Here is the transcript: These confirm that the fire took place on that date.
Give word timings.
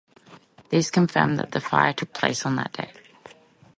These 0.69 0.89
confirm 0.89 1.35
that 1.35 1.51
the 1.51 1.59
fire 1.61 1.93
took 1.93 2.11
place 2.11 2.43
on 2.43 2.55
that 2.55 2.73
date. 2.73 2.97